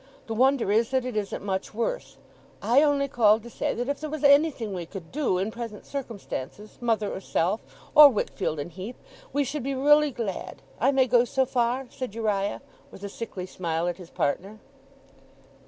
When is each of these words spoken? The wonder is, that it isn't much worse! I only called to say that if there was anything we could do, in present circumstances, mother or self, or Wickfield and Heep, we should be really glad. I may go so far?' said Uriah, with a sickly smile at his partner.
The 0.25 0.33
wonder 0.33 0.71
is, 0.71 0.89
that 0.89 1.05
it 1.05 1.15
isn't 1.15 1.45
much 1.45 1.75
worse! 1.75 2.17
I 2.59 2.81
only 2.81 3.07
called 3.07 3.43
to 3.43 3.51
say 3.51 3.75
that 3.75 3.87
if 3.87 4.01
there 4.01 4.09
was 4.09 4.23
anything 4.23 4.73
we 4.73 4.87
could 4.87 5.11
do, 5.11 5.37
in 5.37 5.51
present 5.51 5.85
circumstances, 5.85 6.79
mother 6.81 7.13
or 7.13 7.19
self, 7.21 7.61
or 7.93 8.09
Wickfield 8.09 8.59
and 8.59 8.71
Heep, 8.71 8.95
we 9.31 9.43
should 9.43 9.61
be 9.61 9.75
really 9.75 10.09
glad. 10.09 10.63
I 10.79 10.91
may 10.91 11.05
go 11.05 11.23
so 11.23 11.45
far?' 11.45 11.85
said 11.91 12.15
Uriah, 12.15 12.63
with 12.89 13.03
a 13.03 13.09
sickly 13.09 13.45
smile 13.45 13.87
at 13.87 13.97
his 13.97 14.09
partner. 14.09 14.57